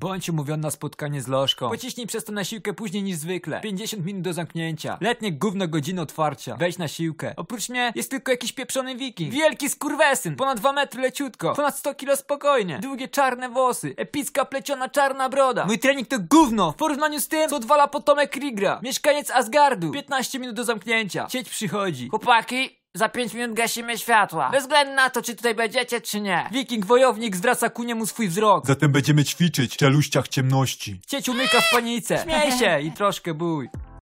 Bądź 0.00 0.28
umówiony 0.28 0.62
na 0.62 0.70
spotkanie 0.70 1.22
z 1.22 1.28
Lożką. 1.28 1.68
Pociśnij 1.68 2.06
przez 2.06 2.24
to 2.24 2.32
na 2.32 2.44
siłkę 2.44 2.72
później 2.74 3.02
niż 3.02 3.16
zwykle. 3.16 3.60
50 3.60 4.04
minut 4.04 4.22
do 4.22 4.32
zamknięcia. 4.32 4.98
Letnie 5.00 5.32
gówno 5.32 5.68
godziny 5.68 6.00
otwarcia. 6.00 6.56
Wejdź 6.56 6.78
na 6.78 6.88
siłkę. 6.88 7.34
Oprócz 7.36 7.68
mnie 7.68 7.92
jest 7.94 8.10
tylko 8.10 8.30
jakiś 8.32 8.52
pieprzony 8.52 8.96
wiking. 8.96 9.32
Wielki 9.32 9.68
skurwesyn. 9.68 10.36
Ponad 10.36 10.58
2 10.58 10.72
metry 10.72 11.02
leciutko. 11.02 11.54
Ponad 11.54 11.78
100 11.78 11.94
kilo 11.94 12.16
spokojnie. 12.16 12.78
Długie 12.82 13.08
czarne 13.08 13.48
włosy. 13.48 13.94
Epicka 13.96 14.44
pleciona 14.44 14.88
czarna 14.88 15.28
broda. 15.28 15.66
Mój 15.66 15.78
trening 15.78 16.08
to 16.08 16.16
gówno. 16.30 16.72
W 16.72 16.76
porównaniu 16.76 17.20
z 17.20 17.28
tym, 17.28 17.50
co 17.50 17.56
odwala 17.56 17.88
potomek 17.88 18.30
Krigra. 18.30 18.80
Mieszkaniec 18.82 19.30
Asgardu. 19.30 19.92
15 19.92 20.38
minut 20.38 20.56
do 20.56 20.64
zamknięcia. 20.64 21.28
Sieć 21.28 21.48
przychodzi. 21.48 22.08
Chłopaki, 22.08 22.78
za 22.96 23.08
5 23.08 23.34
minut 23.34 23.56
gasimy 23.56 23.98
światła. 23.98 24.50
Bez 24.50 24.62
względu 24.62 24.94
na 24.94 25.10
to, 25.10 25.22
czy 25.22 25.36
tutaj 25.36 25.54
będziecie, 25.54 26.00
czy 26.00 26.20
nie. 26.20 26.48
Wiking 26.52 26.86
wojownik 26.86 27.36
zwraca 27.36 27.70
ku 27.70 27.82
niemu 27.82 28.06
swój 28.06 28.28
wzrok. 28.28 28.66
Zatem 28.66 28.92
będziemy 28.92 29.24
ćwiczyć 29.24 29.74
w 29.74 29.76
czeluściach 29.76 30.28
ciemności. 30.28 31.00
Cieć 31.06 31.28
umyka 31.28 31.60
w 31.60 31.70
panice. 31.70 32.22
Śmiej 32.22 32.52
się 32.52 32.80
i 32.80 32.92
troszkę 32.92 33.34
bój. 33.34 33.68